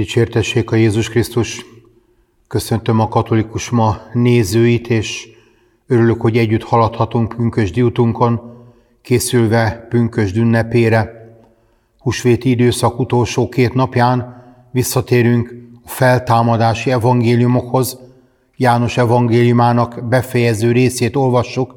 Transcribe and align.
Dicsértessék 0.00 0.70
a 0.70 0.76
Jézus 0.76 1.08
Krisztus! 1.08 1.66
Köszöntöm 2.48 3.00
a 3.00 3.08
katolikus 3.08 3.70
ma 3.70 3.96
nézőit, 4.12 4.88
és 4.88 5.28
örülök, 5.86 6.20
hogy 6.20 6.36
együtt 6.36 6.62
haladhatunk 6.62 7.34
pünkösdi 7.36 7.82
útunkon, 7.82 8.40
készülve 9.02 9.86
pünkösd 9.88 10.36
ünnepére. 10.36 11.30
Husvéti 11.98 12.50
időszak 12.50 12.98
utolsó 12.98 13.48
két 13.48 13.74
napján 13.74 14.42
visszatérünk 14.70 15.54
a 15.84 15.88
feltámadási 15.88 16.90
evangéliumokhoz. 16.90 17.98
János 18.56 18.96
evangéliumának 18.96 20.08
befejező 20.08 20.72
részét 20.72 21.16
olvassuk, 21.16 21.74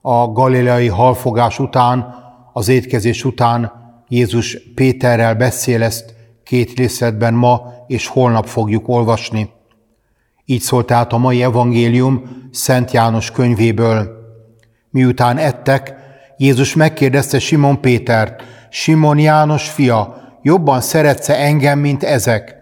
a 0.00 0.32
galileai 0.32 0.88
halfogás 0.88 1.58
után, 1.58 2.14
az 2.52 2.68
étkezés 2.68 3.24
után 3.24 3.72
Jézus 4.08 4.58
Péterrel 4.74 5.34
beszél 5.34 5.82
ezt 5.82 6.16
két 6.48 6.78
részletben 6.78 7.34
ma 7.34 7.72
és 7.86 8.06
holnap 8.06 8.46
fogjuk 8.46 8.88
olvasni. 8.88 9.50
Így 10.44 10.60
szólt 10.60 10.86
tehát 10.86 11.12
a 11.12 11.18
mai 11.18 11.42
evangélium 11.42 12.22
Szent 12.52 12.90
János 12.90 13.30
könyvéből. 13.30 14.08
Miután 14.90 15.38
ettek, 15.38 15.94
Jézus 16.36 16.74
megkérdezte 16.74 17.38
Simon 17.38 17.80
Pétert, 17.80 18.42
Simon 18.70 19.18
János 19.18 19.68
fia, 19.68 20.16
jobban 20.42 20.80
szeretsz 20.80 21.28
engem, 21.28 21.78
mint 21.78 22.02
ezek? 22.02 22.56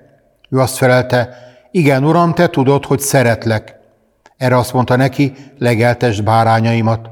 Ő 0.50 0.58
azt 0.58 0.77
felelte, 0.77 1.36
igen, 1.70 2.05
uram, 2.05 2.34
te 2.34 2.48
tudod, 2.48 2.84
hogy 2.84 3.00
szeretlek. 3.00 3.74
Erre 4.36 4.56
azt 4.56 4.72
mondta 4.72 4.96
neki, 4.96 5.33
legeltest 5.58 6.24
bárányaimat. 6.24 7.11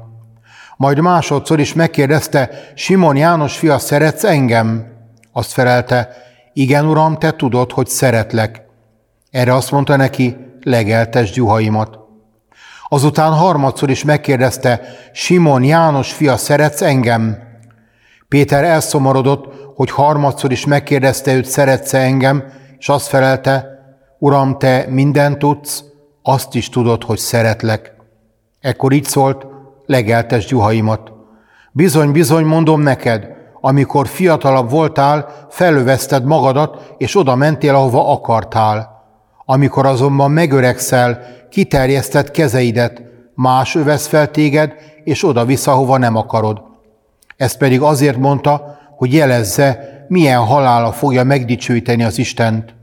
Majd 0.77 0.99
másodszor 0.99 1.59
is 1.59 1.73
megkérdezte, 1.73 2.49
Simon 2.73 3.15
János 3.15 3.57
fia, 3.57 3.77
szeretsz 3.77 4.23
engem? 4.23 4.85
Azt 5.31 5.51
felelte, 5.51 6.23
igen, 6.57 6.85
uram, 6.85 7.17
te 7.17 7.31
tudod, 7.31 7.71
hogy 7.71 7.87
szeretlek. 7.87 8.61
Erre 9.31 9.53
azt 9.53 9.71
mondta 9.71 9.95
neki, 9.95 10.35
legeltes 10.61 11.35
juhaimat. 11.35 11.99
Azután 12.89 13.31
harmadszor 13.31 13.89
is 13.89 14.03
megkérdezte, 14.03 14.81
Simon 15.13 15.63
János 15.63 16.13
fia, 16.13 16.37
szeretsz 16.37 16.81
engem? 16.81 17.37
Péter 18.27 18.63
elszomorodott, 18.63 19.53
hogy 19.75 19.91
harmadszor 19.91 20.51
is 20.51 20.65
megkérdezte 20.65 21.33
őt, 21.33 21.45
szeretsz 21.45 21.93
engem, 21.93 22.43
és 22.77 22.89
azt 22.89 23.07
felelte, 23.07 23.67
Uram, 24.19 24.57
te 24.57 24.85
mindent 24.89 25.37
tudsz, 25.37 25.83
azt 26.21 26.55
is 26.55 26.69
tudod, 26.69 27.03
hogy 27.03 27.17
szeretlek. 27.17 27.93
Ekkor 28.61 28.91
így 28.91 29.05
szólt, 29.05 29.45
legeltes 29.85 30.45
gyuhaimat. 30.45 31.11
Bizony, 31.71 32.11
bizony, 32.11 32.45
mondom 32.45 32.81
neked, 32.81 33.34
amikor 33.65 34.07
fiatalabb 34.07 34.69
voltál, 34.69 35.29
felövezted 35.49 36.25
magadat, 36.25 36.93
és 36.97 37.17
oda 37.17 37.35
mentél, 37.35 37.75
ahova 37.75 38.11
akartál. 38.11 39.03
Amikor 39.45 39.85
azonban 39.85 40.31
megöregszel, 40.31 41.19
kiterjeszted 41.49 42.31
kezeidet, 42.31 43.01
más 43.35 43.75
övesz 43.75 44.07
fel 44.07 44.31
téged, 44.31 44.73
és 45.03 45.23
oda 45.23 45.45
vissza, 45.45 45.71
hova 45.71 45.97
nem 45.97 46.15
akarod. 46.15 46.61
Ezt 47.37 47.57
pedig 47.57 47.81
azért 47.81 48.17
mondta, 48.17 48.77
hogy 48.97 49.13
jelezze, 49.13 49.79
milyen 50.07 50.41
halála 50.41 50.91
fogja 50.91 51.23
megdicsőíteni 51.23 52.03
az 52.03 52.17
Istent. 52.17 52.75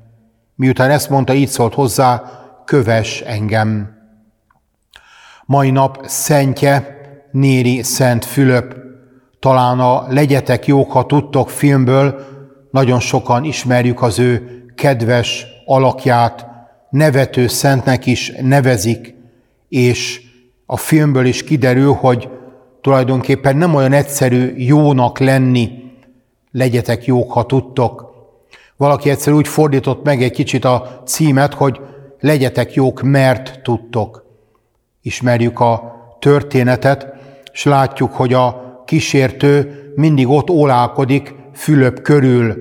Miután 0.54 0.90
ezt 0.90 1.10
mondta, 1.10 1.32
így 1.32 1.48
szólt 1.48 1.74
hozzá, 1.74 2.22
köves 2.64 3.20
engem. 3.20 3.96
Mai 5.44 5.70
nap 5.70 5.98
szentje 6.06 7.00
Néri 7.30 7.82
Szent 7.82 8.24
Fülöp, 8.24 8.82
talán 9.42 9.80
a 9.80 10.04
Legyetek 10.08 10.66
jók, 10.66 10.92
ha 10.92 11.06
tudtok 11.06 11.50
filmből 11.50 12.25
nagyon 12.70 13.00
sokan 13.00 13.44
ismerjük 13.44 14.03
az 14.03 14.19
ő 14.19 14.64
kedves 14.75 15.47
alakját, 15.64 16.47
nevető 16.91 17.47
szentnek 17.47 18.06
is 18.06 18.32
nevezik, 18.41 19.14
és 19.69 20.20
a 20.66 20.76
filmből 20.76 21.25
is 21.25 21.44
kiderül, 21.44 21.92
hogy 21.92 22.28
tulajdonképpen 22.81 23.56
nem 23.56 23.75
olyan 23.75 23.92
egyszerű 23.92 24.54
jónak 24.56 25.19
lenni, 25.19 25.70
legyetek 26.50 27.04
jók, 27.04 27.32
ha 27.32 27.47
tudtok. 27.47 28.14
Valaki 28.76 29.10
egyszer 29.10 29.32
úgy 29.32 29.48
fordított 29.48 30.04
meg 30.04 30.22
egy 30.22 30.32
kicsit 30.32 30.64
a 30.64 31.02
címet, 31.04 31.54
hogy 31.54 31.81
legyetek 32.20 32.75
jók, 32.75 33.02
mert 33.02 33.60
tudtok. 33.62 34.25
Ismerjük 35.00 35.60
a 35.60 35.97
történetet, 36.19 37.06
és 37.52 37.64
látjuk, 37.64 38.12
hogy 38.12 38.32
a 38.32 38.61
kísértő 38.92 39.92
mindig 39.94 40.28
ott 40.28 40.50
ólálkodik 40.50 41.34
Fülöp 41.54 42.03
körül, 42.03 42.56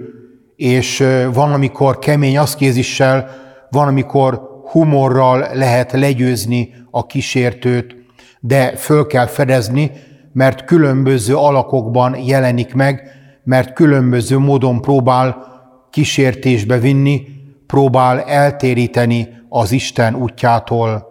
és 0.55 1.03
van, 1.33 1.53
amikor 1.53 1.99
kemény 1.99 2.37
aszkézissel, 2.37 3.29
van, 3.69 3.87
amikor 3.87 4.41
humorral 4.71 5.47
lehet 5.53 5.91
legyőzni 5.91 6.73
a 6.91 7.05
kísértőt, 7.05 7.95
de 8.39 8.75
föl 8.75 9.07
kell 9.07 9.25
fedezni, 9.25 9.91
mert 10.33 10.65
különböző 10.65 11.35
alakokban 11.35 12.15
jelenik 12.15 12.73
meg, 12.73 13.01
mert 13.43 13.73
különböző 13.73 14.37
módon 14.37 14.81
próbál 14.81 15.45
kísértésbe 15.89 16.77
vinni, 16.77 17.27
próbál 17.67 18.21
eltéríteni 18.21 19.27
az 19.49 19.71
Isten 19.71 20.15
útjától. 20.15 21.07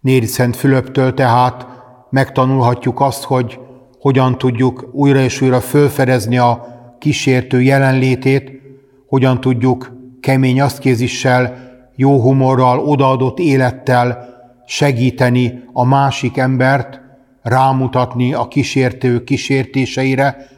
Néri 0.00 0.26
Szent 0.26 0.56
Fülöptől 0.56 1.14
tehát 1.14 1.66
megtanulhatjuk 2.10 3.00
azt, 3.00 3.22
hogy 3.22 3.58
hogyan 4.04 4.38
tudjuk 4.38 4.88
újra 4.92 5.20
és 5.20 5.40
újra 5.40 5.60
fölfedezni 5.60 6.38
a 6.38 6.66
kísértő 6.98 7.62
jelenlétét, 7.62 8.52
hogyan 9.06 9.40
tudjuk 9.40 9.92
kemény 10.20 10.60
aszkézissel, 10.60 11.56
jó 11.96 12.20
humorral, 12.20 12.78
odaadott 12.78 13.38
élettel 13.38 14.28
segíteni 14.66 15.62
a 15.72 15.84
másik 15.84 16.36
embert, 16.36 17.00
rámutatni 17.42 18.34
a 18.34 18.48
kísértő 18.48 19.24
kísértéseire, 19.24 20.48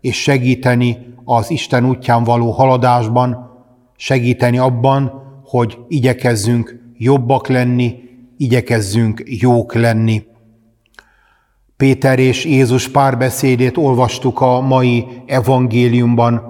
és 0.00 0.22
segíteni 0.22 0.96
az 1.24 1.50
Isten 1.50 1.88
útján 1.88 2.24
való 2.24 2.50
haladásban, 2.50 3.50
segíteni 3.96 4.58
abban, 4.58 5.12
hogy 5.44 5.78
igyekezzünk 5.88 6.80
jobbak 6.96 7.48
lenni, 7.48 7.94
igyekezzünk 8.36 9.22
jók 9.24 9.74
lenni. 9.74 10.22
Péter 11.84 12.18
és 12.18 12.44
Jézus 12.44 12.88
párbeszédét 12.88 13.76
olvastuk 13.76 14.40
a 14.40 14.60
mai 14.60 15.06
evangéliumban. 15.26 16.42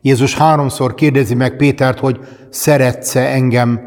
Jézus 0.00 0.34
háromszor 0.34 0.94
kérdezi 0.94 1.34
meg 1.34 1.56
Pétert, 1.56 1.98
hogy 1.98 2.18
szeretsz 2.50 3.14
engem, 3.14 3.80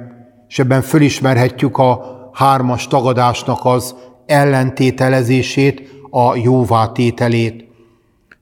és 0.47 0.59
ebben 0.59 0.81
fölismerhetjük 0.81 1.77
a 1.77 2.01
hármas 2.33 2.87
tagadásnak 2.87 3.59
az 3.63 3.95
ellentételezését, 4.25 5.89
a 6.09 6.35
jóvátételét. 6.35 7.65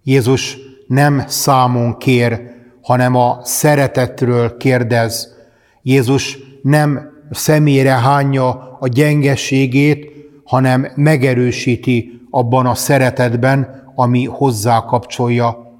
Jézus 0.03 0.57
nem 0.87 1.23
számon 1.27 1.97
kér, 1.97 2.41
hanem 2.81 3.15
a 3.15 3.39
szeretetről 3.43 4.57
kérdez. 4.57 5.35
Jézus 5.81 6.37
nem 6.61 7.11
személyre 7.31 7.93
hányja 7.93 8.77
a 8.79 8.87
gyengeségét, 8.87 10.11
hanem 10.43 10.87
megerősíti 10.95 12.21
abban 12.35 12.65
a 12.65 12.75
szeretetben, 12.75 13.83
ami 13.95 14.25
hozzá 14.25 14.85
kapcsolja. 14.85 15.77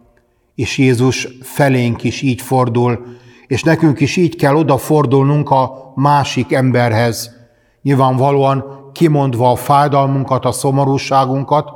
És 0.56 0.78
Jézus 0.78 1.28
felénk 1.42 2.04
is 2.04 2.22
így 2.22 2.42
fordul, 2.42 3.06
és 3.48 3.64
nekünk 3.64 4.00
is 4.00 4.16
így 4.16 4.36
kell 4.36 4.56
odafordulnunk 4.56 5.50
a 5.50 5.92
másik 5.96 6.54
emberhez. 6.54 7.32
Nyilvánvalóan 7.82 8.64
kimondva 8.92 9.52
a 9.52 9.56
fájdalmunkat, 9.56 10.46
a 10.46 10.52
szomorúságunkat, 10.52 11.72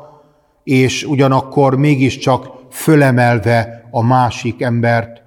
és 0.63 1.03
ugyanakkor 1.03 1.75
mégiscsak 1.75 2.51
fölemelve 2.71 3.87
a 3.91 4.03
másik 4.03 4.61
embert. 4.61 5.21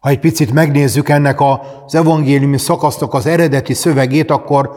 Ha 0.00 0.08
egy 0.08 0.20
picit 0.20 0.52
megnézzük 0.52 1.08
ennek 1.08 1.40
az 1.40 1.94
evangéliumi 1.94 2.58
szakasznak 2.58 3.14
az 3.14 3.26
eredeti 3.26 3.74
szövegét, 3.74 4.30
akkor 4.30 4.70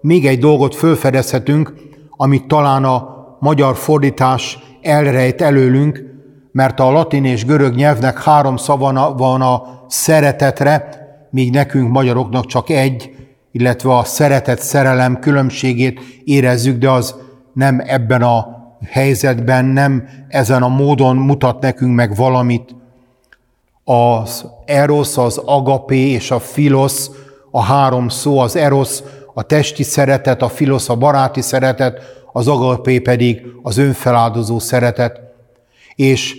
még 0.00 0.26
egy 0.26 0.38
dolgot 0.38 0.74
fölfedezhetünk, 0.74 1.88
amit 2.22 2.46
talán 2.46 2.84
a 2.84 3.08
magyar 3.38 3.76
fordítás 3.76 4.58
elrejt 4.82 5.40
előlünk, 5.40 6.04
mert 6.52 6.80
a 6.80 6.90
latin 6.90 7.24
és 7.24 7.44
görög 7.44 7.74
nyelvnek 7.74 8.22
három 8.22 8.56
szava 8.56 9.14
van 9.16 9.40
a 9.40 9.62
szeretetre, 9.88 10.88
míg 11.30 11.52
nekünk 11.52 11.90
magyaroknak 11.90 12.46
csak 12.46 12.70
egy, 12.70 13.10
illetve 13.52 13.96
a 13.96 14.04
szeretet 14.04 14.58
szerelem 14.58 15.18
különbségét 15.18 16.00
érezzük, 16.24 16.78
de 16.78 16.90
az 16.90 17.14
nem 17.52 17.82
ebben 17.86 18.22
a 18.22 18.46
helyzetben, 18.90 19.64
nem 19.64 20.08
ezen 20.28 20.62
a 20.62 20.68
módon 20.68 21.16
mutat 21.16 21.60
nekünk 21.60 21.94
meg 21.94 22.16
valamit. 22.16 22.74
Az 23.84 24.46
erosz, 24.64 25.16
az 25.16 25.38
agapé 25.44 26.10
és 26.10 26.30
a 26.30 26.38
filosz, 26.38 27.10
a 27.50 27.62
három 27.62 28.08
szó, 28.08 28.38
az 28.38 28.56
erosz 28.56 29.02
a 29.34 29.42
testi 29.42 29.82
szeretet, 29.82 30.42
a 30.42 30.48
filosz 30.48 30.88
a 30.88 30.96
baráti 30.96 31.40
szeretet, 31.40 32.00
az 32.32 32.48
agapé 32.48 32.98
pedig 32.98 33.42
az 33.62 33.76
önfeláldozó 33.76 34.58
szeretet. 34.58 35.20
És 35.94 36.36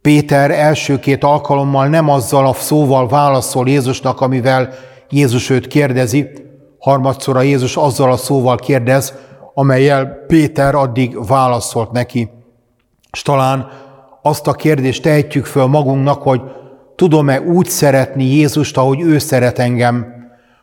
Péter 0.00 0.50
első 0.50 0.98
két 0.98 1.24
alkalommal 1.24 1.86
nem 1.86 2.08
azzal 2.08 2.46
a 2.46 2.52
szóval 2.52 3.08
válaszol 3.08 3.68
Jézusnak, 3.68 4.20
amivel 4.20 4.74
Jézus 5.10 5.50
őt 5.50 5.66
kérdezi, 5.66 6.28
harmadszor 6.78 7.36
a 7.36 7.42
Jézus 7.42 7.76
azzal 7.76 8.12
a 8.12 8.16
szóval 8.16 8.56
kérdez, 8.56 9.14
amelyel 9.54 10.24
Péter 10.26 10.74
addig 10.74 11.26
válaszolt 11.26 11.92
neki. 11.92 12.30
És 13.12 13.22
talán 13.22 13.68
azt 14.22 14.46
a 14.46 14.52
kérdést 14.52 15.02
tehetjük 15.02 15.44
föl 15.44 15.66
magunknak, 15.66 16.22
hogy 16.22 16.40
tudom-e 16.96 17.40
úgy 17.40 17.68
szeretni 17.68 18.24
Jézust, 18.24 18.76
ahogy 18.76 19.00
ő 19.00 19.18
szeret 19.18 19.58
engem? 19.58 20.15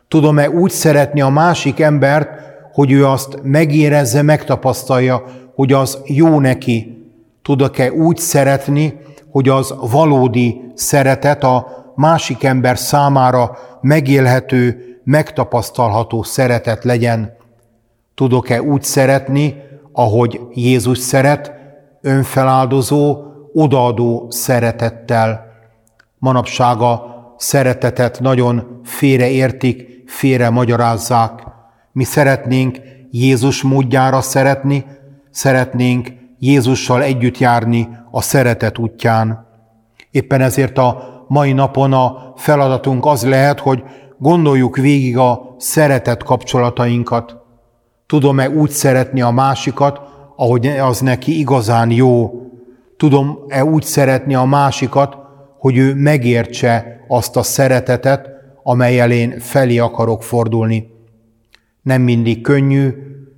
Tudom-e 0.08 0.50
úgy 0.50 0.70
szeretni 0.70 1.20
a 1.20 1.28
másik 1.28 1.80
embert, 1.80 2.28
hogy 2.72 2.92
ő 2.92 3.06
azt 3.06 3.38
megérezze, 3.42 4.22
megtapasztalja, 4.22 5.24
hogy 5.54 5.72
az 5.72 5.98
jó 6.04 6.40
neki? 6.40 7.08
Tudok-e 7.42 7.92
úgy 7.92 8.16
szeretni, 8.16 9.00
hogy 9.30 9.48
az 9.48 9.74
valódi 9.90 10.72
szeretet 10.74 11.44
a 11.44 11.66
másik 11.96 12.44
ember 12.44 12.78
számára 12.78 13.58
megélhető, 13.80 14.84
megtapasztalható 15.04 16.22
szeretet 16.22 16.84
legyen? 16.84 17.36
Tudok-e 18.14 18.62
úgy 18.62 18.82
szeretni, 18.82 19.54
ahogy 19.92 20.40
Jézus 20.54 20.98
szeret, 20.98 21.52
önfeláldozó, 22.00 23.22
odaadó 23.52 24.26
szeretettel? 24.30 25.52
Manapság 26.18 26.80
a 26.80 27.14
szeretetet 27.36 28.20
nagyon 28.20 28.80
félreértik, 28.84 29.93
félre 30.06 30.50
magyarázzák. 30.50 31.42
Mi 31.92 32.04
szeretnénk 32.04 32.78
Jézus 33.10 33.62
módjára 33.62 34.20
szeretni, 34.20 34.84
szeretnénk 35.30 36.08
Jézussal 36.38 37.02
együtt 37.02 37.38
járni 37.38 37.88
a 38.10 38.20
szeretet 38.20 38.78
útján. 38.78 39.46
Éppen 40.10 40.40
ezért 40.40 40.78
a 40.78 41.14
mai 41.28 41.52
napon 41.52 41.92
a 41.92 42.32
feladatunk 42.36 43.06
az 43.06 43.24
lehet, 43.24 43.60
hogy 43.60 43.82
gondoljuk 44.18 44.76
végig 44.76 45.18
a 45.18 45.54
szeretet 45.58 46.22
kapcsolatainkat. 46.22 47.36
Tudom-e 48.06 48.50
úgy 48.50 48.70
szeretni 48.70 49.20
a 49.22 49.30
másikat, 49.30 50.00
ahogy 50.36 50.66
az 50.66 51.00
neki 51.00 51.38
igazán 51.38 51.90
jó? 51.90 52.32
Tudom-e 52.96 53.64
úgy 53.64 53.82
szeretni 53.82 54.34
a 54.34 54.44
másikat, 54.44 55.16
hogy 55.58 55.76
ő 55.76 55.94
megértse 55.94 57.00
azt 57.08 57.36
a 57.36 57.42
szeretetet, 57.42 58.33
amelyel 58.66 59.10
én 59.10 59.38
felé 59.38 59.78
akarok 59.78 60.22
fordulni. 60.22 60.90
Nem 61.82 62.02
mindig 62.02 62.40
könnyű, 62.40 62.92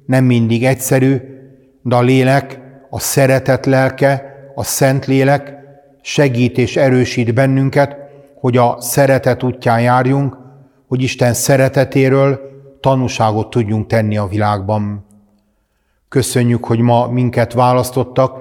nem 0.06 0.25
mindig 0.25 0.64
egyszerű, 0.64 1.17
de 1.82 1.96
a 1.96 2.02
lélek, 2.02 2.61
a 2.90 2.99
szeretet 2.99 3.67
lelke, 3.67 4.34
a 4.55 4.64
szent 4.64 5.06
lélek 5.06 5.55
segít 6.02 6.58
és 6.58 6.76
erősít 6.76 7.34
bennünket, 7.34 7.96
hogy 8.40 8.56
a 8.56 8.76
szeretet 8.81 9.43
útján 9.43 9.81
járjunk, 9.81 10.37
hogy 10.88 11.02
Isten 11.02 11.34
szeretetéről 11.34 12.40
tanúságot 12.81 13.50
tudjunk 13.50 13.87
tenni 13.87 14.17
a 14.17 14.26
világban. 14.26 15.05
Köszönjük, 16.08 16.64
hogy 16.64 16.78
ma 16.78 17.06
minket 17.08 17.52
választottak, 17.52 18.38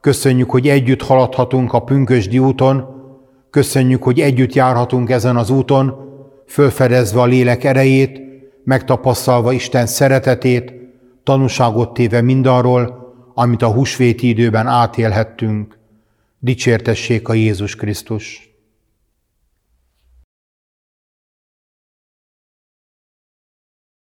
köszönjük, 0.00 0.50
hogy 0.50 0.68
együtt 0.68 1.02
haladhatunk 1.02 1.72
a 1.72 1.82
pünkösdi 1.82 2.38
úton, 2.38 2.84
köszönjük, 3.50 4.02
hogy 4.02 4.20
együtt 4.20 4.52
járhatunk 4.52 5.10
ezen 5.10 5.36
az 5.36 5.50
úton, 5.50 6.04
fölfedezve 6.46 7.20
a 7.20 7.26
lélek 7.26 7.64
erejét, 7.64 8.20
megtapasztalva 8.64 9.52
Isten 9.52 9.86
szeretetét, 9.86 10.72
tanúságot 11.22 11.94
téve 11.94 12.20
mindarról, 12.20 13.12
amit 13.34 13.62
a 13.62 13.72
húsvéti 13.72 14.28
időben 14.28 14.66
átélhettünk. 14.66 15.78
Dicsértessék 16.38 17.28
a 17.28 17.34
Jézus 17.34 17.76
Krisztus! 17.76 18.53